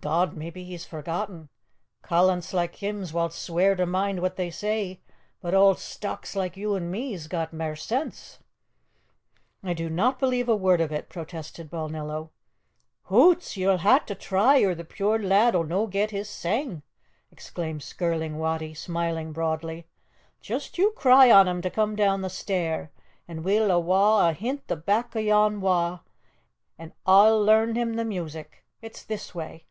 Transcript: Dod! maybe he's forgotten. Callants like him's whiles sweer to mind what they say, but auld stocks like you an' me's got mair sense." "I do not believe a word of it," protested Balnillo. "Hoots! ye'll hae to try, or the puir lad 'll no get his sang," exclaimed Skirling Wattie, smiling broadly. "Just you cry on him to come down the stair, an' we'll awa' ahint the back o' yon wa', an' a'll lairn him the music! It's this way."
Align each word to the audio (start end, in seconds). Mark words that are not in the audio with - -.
Dod! 0.00 0.36
maybe 0.36 0.62
he's 0.62 0.84
forgotten. 0.84 1.48
Callants 2.04 2.52
like 2.54 2.76
him's 2.76 3.12
whiles 3.12 3.34
sweer 3.34 3.74
to 3.74 3.84
mind 3.86 4.22
what 4.22 4.36
they 4.36 4.50
say, 4.50 5.00
but 5.40 5.52
auld 5.52 5.80
stocks 5.80 6.36
like 6.36 6.56
you 6.56 6.76
an' 6.76 6.92
me's 6.92 7.26
got 7.26 7.52
mair 7.52 7.74
sense." 7.74 8.38
"I 9.64 9.72
do 9.74 9.90
not 9.90 10.20
believe 10.20 10.48
a 10.48 10.54
word 10.54 10.80
of 10.80 10.92
it," 10.92 11.08
protested 11.08 11.68
Balnillo. 11.68 12.30
"Hoots! 13.06 13.56
ye'll 13.56 13.78
hae 13.78 13.98
to 14.06 14.14
try, 14.14 14.60
or 14.60 14.76
the 14.76 14.84
puir 14.84 15.18
lad 15.18 15.56
'll 15.56 15.64
no 15.64 15.88
get 15.88 16.12
his 16.12 16.30
sang," 16.30 16.84
exclaimed 17.32 17.82
Skirling 17.82 18.38
Wattie, 18.38 18.74
smiling 18.74 19.32
broadly. 19.32 19.88
"Just 20.40 20.78
you 20.78 20.92
cry 20.92 21.32
on 21.32 21.48
him 21.48 21.60
to 21.62 21.68
come 21.70 21.96
down 21.96 22.20
the 22.22 22.30
stair, 22.30 22.92
an' 23.26 23.42
we'll 23.42 23.72
awa' 23.72 24.28
ahint 24.30 24.68
the 24.68 24.76
back 24.76 25.16
o' 25.16 25.18
yon 25.18 25.60
wa', 25.60 25.98
an' 26.78 26.92
a'll 27.08 27.42
lairn 27.44 27.74
him 27.74 27.94
the 27.94 28.04
music! 28.04 28.64
It's 28.80 29.02
this 29.02 29.34
way." 29.34 29.64